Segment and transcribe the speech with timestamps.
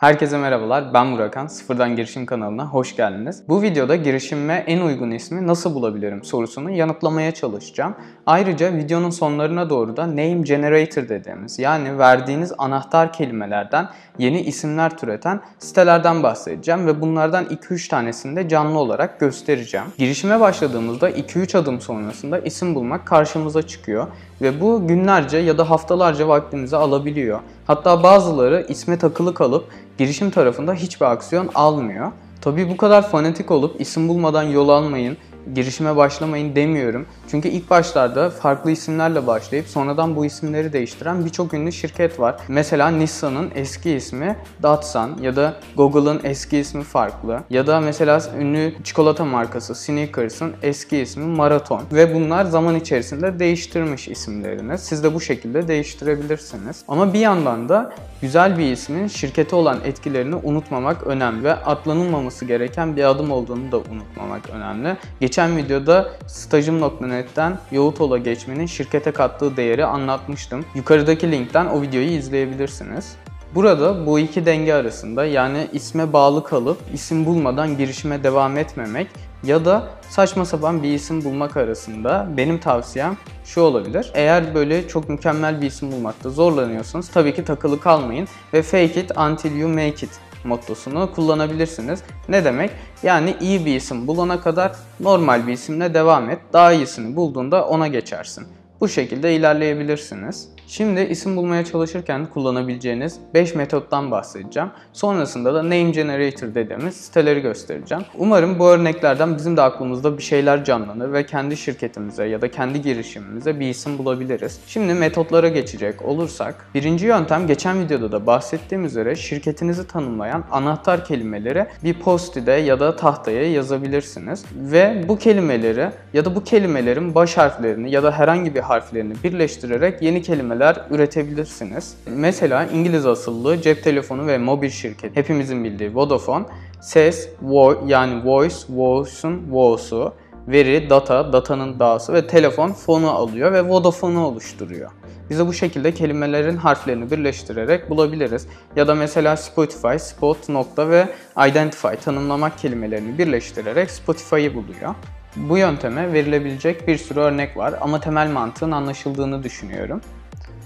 [0.00, 1.46] Herkese merhabalar, ben Burakan.
[1.46, 3.42] Sıfırdan Girişim kanalına hoş geldiniz.
[3.48, 7.94] Bu videoda girişimime en uygun ismi nasıl bulabilirim sorusunu yanıtlamaya çalışacağım.
[8.26, 15.40] Ayrıca videonun sonlarına doğru da Name Generator dediğimiz yani verdiğiniz anahtar kelimelerden yeni isimler türeten
[15.58, 19.86] sitelerden bahsedeceğim ve bunlardan 2-3 tanesini de canlı olarak göstereceğim.
[19.98, 24.06] Girişime başladığımızda 2-3 adım sonrasında isim bulmak karşımıza çıkıyor
[24.42, 27.40] ve bu günlerce ya da haftalarca vaktinizi alabiliyor.
[27.66, 29.64] Hatta bazıları isme takılı kalıp
[29.98, 32.12] girişim tarafında hiçbir aksiyon almıyor.
[32.40, 35.16] Tabii bu kadar fanatik olup isim bulmadan yol almayın,
[35.54, 37.06] girişime başlamayın demiyorum.
[37.30, 42.36] Çünkü ilk başlarda farklı isimlerle başlayıp sonradan bu isimleri değiştiren birçok ünlü şirket var.
[42.48, 47.40] Mesela Nissan'ın eski ismi Datsun ya da Google'ın eski ismi farklı.
[47.50, 51.82] Ya da mesela ünlü çikolata markası Snickers'ın eski ismi Marathon.
[51.92, 54.78] Ve bunlar zaman içerisinde değiştirmiş isimlerini.
[54.78, 56.84] Siz de bu şekilde değiştirebilirsiniz.
[56.88, 62.96] Ama bir yandan da güzel bir ismin şirkete olan etkilerini unutmamak önemli ve atlanılmaması gereken
[62.96, 64.96] bir adım olduğunu da unutmamak önemli.
[65.20, 70.64] Geçen videoda stajım.net'ten Yoğutola geçmenin şirkete kattığı değeri anlatmıştım.
[70.74, 73.16] Yukarıdaki linkten o videoyu izleyebilirsiniz.
[73.54, 79.06] Burada bu iki denge arasında yani isme bağlı kalıp isim bulmadan girişime devam etmemek
[79.44, 84.10] ya da saçma sapan bir isim bulmak arasında benim tavsiyem şu olabilir.
[84.14, 89.18] Eğer böyle çok mükemmel bir isim bulmakta zorlanıyorsanız tabii ki takılı kalmayın ve fake it
[89.18, 90.10] until you make it
[90.44, 92.02] mottosunu kullanabilirsiniz.
[92.28, 92.70] Ne demek?
[93.02, 96.38] Yani iyi bir isim bulana kadar normal bir isimle devam et.
[96.52, 98.46] Daha iyisini bulduğunda ona geçersin.
[98.80, 100.48] Bu şekilde ilerleyebilirsiniz.
[100.66, 104.70] Şimdi isim bulmaya çalışırken kullanabileceğiniz 5 metottan bahsedeceğim.
[104.92, 108.04] Sonrasında da Name Generator dediğimiz siteleri göstereceğim.
[108.18, 112.82] Umarım bu örneklerden bizim de aklımızda bir şeyler canlanır ve kendi şirketimize ya da kendi
[112.82, 114.60] girişimimize bir isim bulabiliriz.
[114.66, 121.66] Şimdi metotlara geçecek olursak, birinci yöntem geçen videoda da bahsettiğim üzere şirketinizi tanımlayan anahtar kelimeleri
[121.84, 124.44] bir post-it'e ya da tahtaya yazabilirsiniz.
[124.54, 130.02] Ve bu kelimeleri ya da bu kelimelerin baş harflerini ya da herhangi bir harflerini birleştirerek
[130.02, 131.96] yeni kelimeler üretebilirsiniz.
[132.06, 136.44] Mesela İngiliz asıllı cep telefonu ve mobil şirket hepimizin bildiği Vodafone
[136.80, 140.14] ses, vo yani voice, voice'un vo'su,
[140.48, 144.90] veri, data, datanın da'sı ve telefon fonu alıyor ve Vodafone'u oluşturuyor.
[145.30, 148.46] Bize bu şekilde kelimelerin harflerini birleştirerek bulabiliriz.
[148.76, 151.08] Ya da mesela Spotify, spot, nokta ve
[151.48, 154.94] identify tanımlamak kelimelerini birleştirerek Spotify'ı buluyor.
[155.36, 160.00] Bu yönteme verilebilecek bir sürü örnek var ama temel mantığın anlaşıldığını düşünüyorum.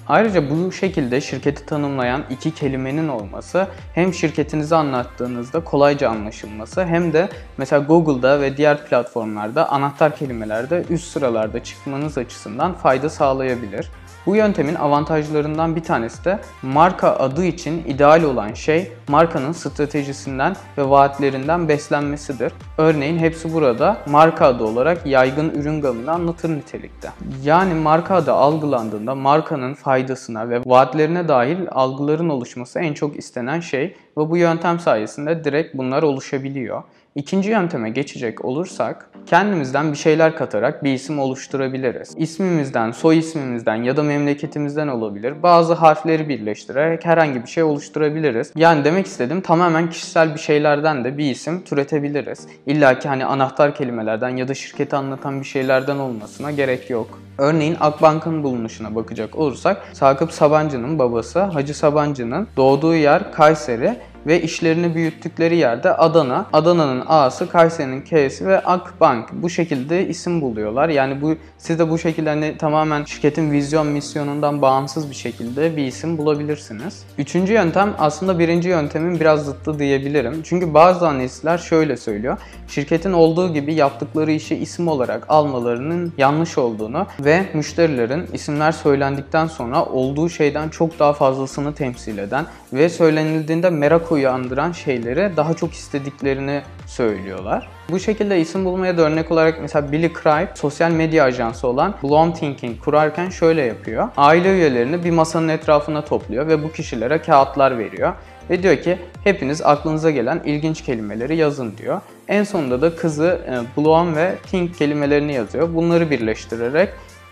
[0.08, 7.28] Ayrıca bu şekilde şirketi tanımlayan iki kelimenin olması hem şirketinizi anlattığınızda kolayca anlaşılması hem de
[7.56, 13.90] mesela Google'da ve diğer platformlarda anahtar kelimelerde üst sıralarda çıkmanız açısından fayda sağlayabilir.
[14.26, 20.90] Bu yöntemin avantajlarından bir tanesi de marka adı için ideal olan şey markanın stratejisinden ve
[20.90, 22.52] vaatlerinden beslenmesidir.
[22.78, 27.10] Örneğin hepsi burada marka adı olarak yaygın ürün gamını anlatır nitelikte.
[27.44, 33.96] Yani marka adı algılandığında markanın faydasına ve vaatlerine dair algıların oluşması en çok istenen şey
[34.18, 36.82] ve bu yöntem sayesinde direkt bunlar oluşabiliyor.
[37.14, 42.14] İkinci yönteme geçecek olursak kendimizden bir şeyler katarak bir isim oluşturabiliriz.
[42.18, 45.42] İsmimizden, soy ismimizden ya da memleketimizden olabilir.
[45.42, 48.52] Bazı harfleri birleştirerek herhangi bir şey oluşturabiliriz.
[48.56, 52.48] Yani demek istedim tamamen kişisel bir şeylerden de bir isim türetebiliriz.
[52.66, 57.18] İlla ki hani anahtar kelimelerden ya da şirketi anlatan bir şeylerden olmasına gerek yok.
[57.38, 64.94] Örneğin Akbank'ın bulunuşuna bakacak olursak Sakıp Sabancı'nın babası Hacı Sabancı'nın doğduğu yer Kayseri ve işlerini
[64.94, 66.46] büyüttükleri yerde Adana.
[66.52, 69.28] Adana'nın A'sı, Kayseri'nin K'si ve Akbank.
[69.32, 70.88] Bu şekilde isim buluyorlar.
[70.88, 75.86] Yani bu siz de bu şekilde hani tamamen şirketin vizyon misyonundan bağımsız bir şekilde bir
[75.86, 77.02] isim bulabilirsiniz.
[77.18, 80.42] Üçüncü yöntem aslında birinci yöntemin biraz zıttı diyebilirim.
[80.42, 82.38] Çünkü bazı analistler şöyle söylüyor.
[82.68, 89.84] Şirketin olduğu gibi yaptıkları işi isim olarak almalarının yanlış olduğunu ve müşterilerin isimler söylendikten sonra
[89.84, 96.62] olduğu şeyden çok daha fazlasını temsil eden ve söylenildiğinde merak uyandıran şeyleri daha çok istediklerini
[96.86, 97.68] söylüyorlar.
[97.90, 102.32] Bu şekilde isim bulmaya da örnek olarak mesela Billy Craig sosyal medya ajansı olan Bloom
[102.32, 104.08] Thinking kurarken şöyle yapıyor.
[104.16, 108.12] Aile üyelerini bir masanın etrafına topluyor ve bu kişilere kağıtlar veriyor.
[108.50, 112.00] Ve diyor ki hepiniz aklınıza gelen ilginç kelimeleri yazın diyor.
[112.28, 115.74] En sonunda da kızı e, Bloom ve Think kelimelerini yazıyor.
[115.74, 116.88] Bunları birleştirerek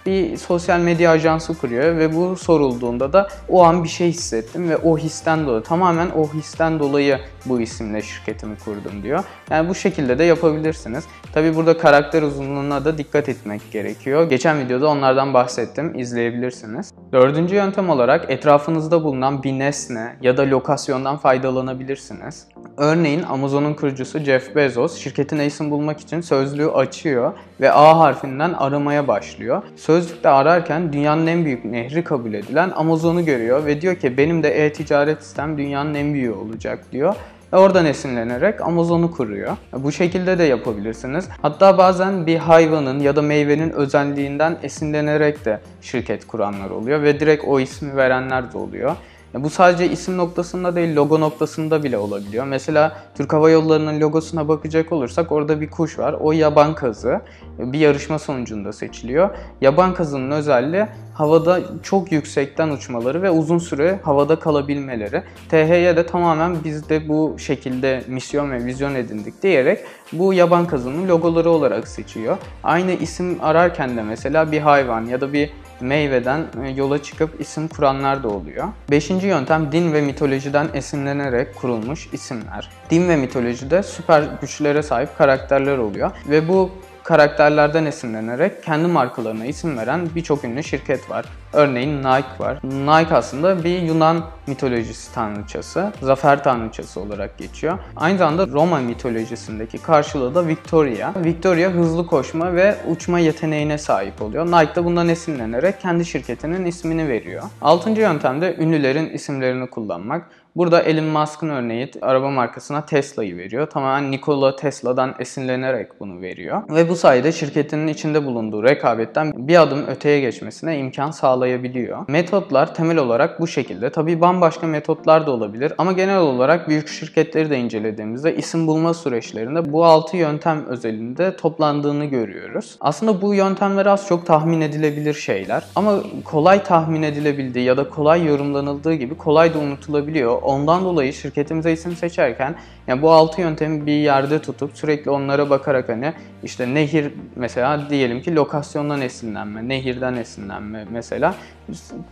[0.07, 4.77] bir sosyal medya ajansı kuruyor ve bu sorulduğunda da o an bir şey hissettim ve
[4.77, 9.25] o histen dolayı tamamen o histen dolayı bu isimle şirketimi kurdum diyor.
[9.51, 11.05] Yani bu şekilde de yapabilirsiniz.
[11.33, 14.29] Tabi burada karakter uzunluğuna da dikkat etmek gerekiyor.
[14.29, 15.99] Geçen videoda onlardan bahsettim.
[15.99, 16.93] izleyebilirsiniz.
[17.13, 22.47] Dördüncü yöntem olarak etrafınızda bulunan bir nesne ya da lokasyondan faydalanabilirsiniz.
[22.77, 29.09] Örneğin Amazon'un kurucusu Jeff Bezos şirketine isim bulmak için sözlüğü açıyor ve A harfinden aramaya
[29.09, 29.63] başlıyor.
[29.93, 34.65] Sözlükte ararken dünyanın en büyük nehri kabul edilen Amazon'u görüyor ve diyor ki benim de
[34.65, 37.15] e-ticaret sistem dünyanın en büyüğü olacak diyor
[37.53, 39.57] ve oradan esinlenerek Amazon'u kuruyor.
[39.73, 41.29] Bu şekilde de yapabilirsiniz.
[41.43, 47.45] Hatta bazen bir hayvanın ya da meyvenin özelliğinden esinlenerek de şirket kuranlar oluyor ve direkt
[47.45, 48.97] o ismi verenler de oluyor.
[49.35, 52.45] Bu sadece isim noktasında değil, logo noktasında bile olabiliyor.
[52.45, 56.17] Mesela Türk Hava Yolları'nın logosuna bakacak olursak orada bir kuş var.
[56.21, 57.21] O yaban kazı.
[57.59, 59.31] Bir yarışma sonucunda seçiliyor.
[59.61, 65.23] Yaban kazının özelliği havada çok yüksekten uçmaları ve uzun süre havada kalabilmeleri.
[65.49, 69.79] THY de tamamen biz de bu şekilde misyon ve vizyon edindik diyerek
[70.13, 72.37] bu yaban kazının logoları olarak seçiyor.
[72.65, 75.51] Aynı isim ararken de mesela bir hayvan ya da bir
[75.83, 78.69] meyveden e, yola çıkıp isim kuranlar da oluyor.
[78.91, 82.71] Beşinci yöntem din ve mitolojiden esinlenerek kurulmuş isimler.
[82.91, 86.71] Din ve mitolojide süper güçlere sahip karakterler oluyor ve bu
[87.13, 91.25] karakterlerden esinlenerek kendi markalarına isim veren birçok ünlü şirket var.
[91.53, 92.59] Örneğin Nike var.
[92.63, 97.79] Nike aslında bir Yunan mitolojisi tanrıçası, zafer tanrıçası olarak geçiyor.
[97.97, 101.13] Aynı zamanda Roma mitolojisindeki karşılığı da Victoria.
[101.25, 104.47] Victoria hızlı koşma ve uçma yeteneğine sahip oluyor.
[104.47, 107.43] Nike de bundan esinlenerek kendi şirketinin ismini veriyor.
[107.63, 110.27] Altıncı yöntem de ünlülerin isimlerini kullanmak.
[110.57, 113.67] Burada Elon Musk'ın örneği araba markasına Tesla'yı veriyor.
[113.67, 116.63] Tamamen Nikola Tesla'dan esinlenerek bunu veriyor.
[116.71, 122.05] Ve bu sayede şirketinin içinde bulunduğu rekabetten bir adım öteye geçmesine imkan sağlayabiliyor.
[122.09, 123.91] Metotlar temel olarak bu şekilde.
[123.91, 129.73] Tabii bambaşka metotlar da olabilir ama genel olarak büyük şirketleri de incelediğimizde isim bulma süreçlerinde
[129.73, 132.77] bu 6 yöntem özelinde toplandığını görüyoruz.
[132.81, 138.27] Aslında bu yöntemler az çok tahmin edilebilir şeyler ama kolay tahmin edilebildiği ya da kolay
[138.27, 140.42] yorumlanıldığı gibi kolay da unutulabiliyor.
[140.43, 142.55] Ondan dolayı şirketimize isim seçerken
[142.87, 146.13] yani bu altı yöntemi bir yerde tutup sürekli onlara bakarak hani
[146.43, 151.35] işte nehir mesela diyelim ki lokasyondan esinlenme, nehirden esinlenme mesela.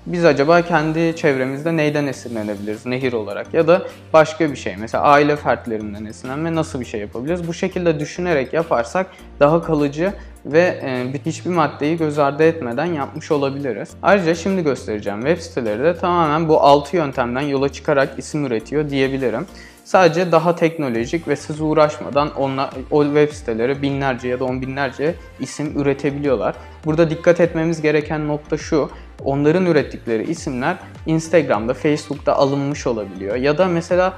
[0.07, 3.83] Biz acaba kendi çevremizde neyden esinlenebiliriz nehir olarak ya da
[4.13, 7.49] başka bir şey mesela aile fertlerinden esinlenme nasıl bir şey yapabiliriz?
[7.49, 9.07] Bu şekilde düşünerek yaparsak
[9.41, 10.13] daha kalıcı
[10.47, 13.91] ve e, hiçbir maddeyi göz ardı etmeden yapmış olabiliriz.
[14.03, 19.47] Ayrıca şimdi göstereceğim web siteleri de tamamen bu 6 yöntemden yola çıkarak isim üretiyor diyebilirim.
[19.85, 25.15] Sadece daha teknolojik ve siz uğraşmadan onla, o web siteleri binlerce ya da on binlerce
[25.41, 26.55] isim üretebiliyorlar.
[26.85, 28.91] Burada dikkat etmemiz gereken nokta şu.
[29.25, 30.77] Onların ürettikleri isimler
[31.07, 33.37] Instagram'da, Facebook'ta alınmış olabiliyor.
[33.37, 34.15] Ya da mesela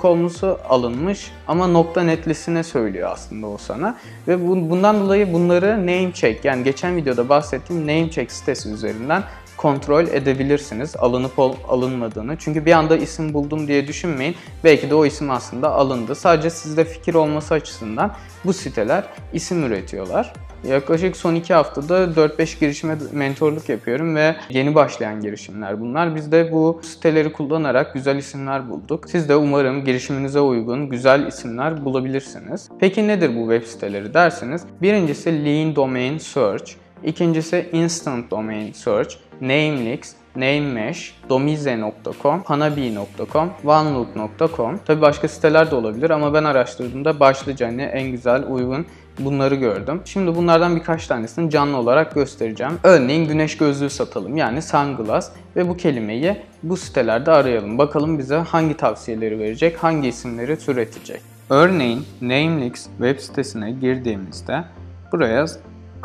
[0.00, 3.96] .com'lusu alınmış ama .net'lisine söylüyor aslında o sana.
[4.28, 9.22] Ve bundan dolayı bunları namecheck yani geçen videoda bahsettiğim namecheck sitesi üzerinden
[9.56, 12.36] kontrol edebilirsiniz alınıp alınmadığını.
[12.38, 14.36] Çünkü bir anda isim buldum diye düşünmeyin.
[14.64, 16.14] Belki de o isim aslında alındı.
[16.14, 18.14] Sadece sizde fikir olması açısından
[18.44, 20.32] bu siteler isim üretiyorlar.
[20.64, 26.16] Yaklaşık son iki haftada 4-5 girişime mentorluk yapıyorum ve yeni başlayan girişimler bunlar.
[26.16, 29.10] Biz de bu siteleri kullanarak güzel isimler bulduk.
[29.10, 32.68] Siz de umarım girişiminize uygun güzel isimler bulabilirsiniz.
[32.80, 34.62] Peki nedir bu web siteleri derseniz?
[34.82, 36.72] Birincisi Lean Domain Search,
[37.04, 44.78] ikincisi Instant Domain Search, Namelix, NameMesh, Domize.com, Hanabi.com, OneLook.com.
[44.78, 48.86] Tabi başka siteler de olabilir ama ben araştırdığımda başlıca hani en güzel, uygun
[49.18, 50.00] bunları gördüm.
[50.04, 52.72] Şimdi bunlardan birkaç tanesini canlı olarak göstereceğim.
[52.82, 57.78] Örneğin güneş gözlüğü satalım yani sunglass ve bu kelimeyi bu sitelerde arayalım.
[57.78, 61.20] Bakalım bize hangi tavsiyeleri verecek, hangi isimleri türetecek.
[61.50, 64.64] Örneğin Namelix web sitesine girdiğimizde
[65.12, 65.46] buraya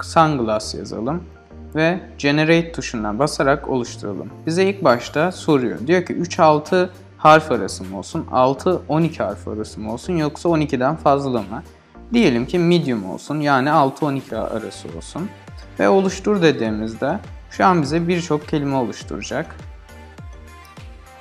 [0.02, 1.24] sunglass yazalım
[1.76, 4.30] ve Generate tuşuna basarak oluşturalım.
[4.46, 5.88] Bize ilk başta soruyor.
[5.88, 11.42] Diyor ki 3-6 harf arası mı olsun, 6-12 harf arası mı olsun yoksa 12'den fazla
[11.42, 11.64] mı?
[12.14, 15.30] Diyelim ki medium olsun yani 6-12 arası olsun.
[15.80, 19.56] Ve oluştur dediğimizde şu an bize birçok kelime oluşturacak.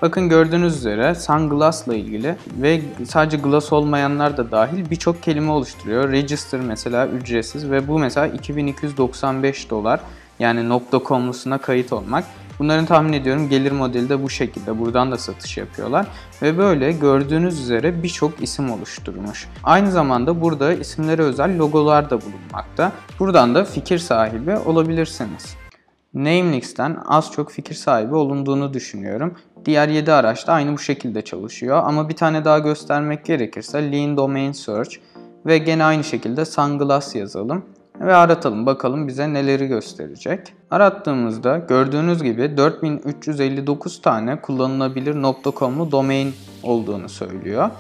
[0.03, 6.13] Bakın gördüğünüz üzere sunglass ile ilgili ve sadece glass olmayanlar da dahil birçok kelime oluşturuyor.
[6.13, 10.01] Register mesela ücretsiz ve bu mesela 2295 dolar.
[10.39, 12.25] Yani .com'lusuna kayıt olmak.
[12.59, 14.79] Bunların tahmin ediyorum gelir modeli de bu şekilde.
[14.79, 16.07] Buradan da satış yapıyorlar.
[16.43, 19.49] Ve böyle gördüğünüz üzere birçok isim oluşturmuş.
[19.65, 22.93] Aynı zamanda burada isimlere özel logolar da bulunmakta.
[23.19, 25.57] Buradan da fikir sahibi olabilirsiniz.
[26.15, 29.35] Namelix'ten az çok fikir sahibi olunduğunu düşünüyorum.
[29.65, 34.17] Diğer 7 araç da aynı bu şekilde çalışıyor ama bir tane daha göstermek gerekirse Lean
[34.17, 34.97] Domain Search
[35.47, 37.65] ve gene aynı şekilde Sunglass yazalım
[38.01, 40.55] ve aratalım bakalım bize neleri gösterecek.
[40.71, 45.17] Arattığımızda gördüğünüz gibi 4359 tane kullanılabilir
[45.57, 47.71] .com'lu domain olduğunu söylüyor.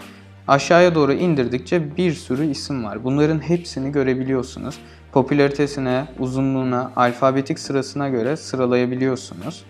[0.49, 3.05] Aşağıya doğru indirdikçe bir sürü isim var.
[3.05, 4.79] Bunların hepsini görebiliyorsunuz.
[5.13, 9.65] Popülaritesine, uzunluğuna, alfabetik sırasına göre sıralayabiliyorsunuz.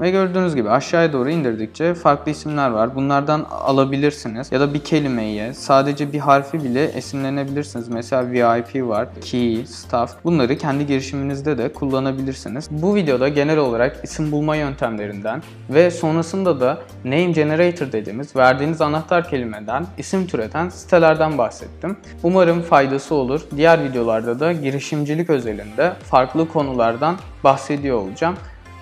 [0.00, 2.94] Ve gördüğünüz gibi aşağıya doğru indirdikçe farklı isimler var.
[2.94, 4.52] Bunlardan alabilirsiniz.
[4.52, 7.88] Ya da bir kelimeyi, sadece bir harfi bile esinlenebilirsiniz.
[7.88, 10.24] Mesela VIP var, key, staff.
[10.24, 12.68] Bunları kendi girişiminizde de kullanabilirsiniz.
[12.70, 19.30] Bu videoda genel olarak isim bulma yöntemlerinden ve sonrasında da name generator dediğimiz verdiğiniz anahtar
[19.30, 21.96] kelimeden isim türeten sitelerden bahsettim.
[22.22, 23.40] Umarım faydası olur.
[23.56, 28.36] Diğer videolarda da girişimcilik özelinde farklı konulardan bahsediyor olacağım.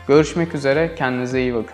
[0.08, 1.62] Görüşmek üzere, kendinize iyi bakın.